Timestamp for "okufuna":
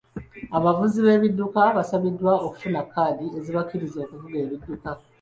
2.45-2.81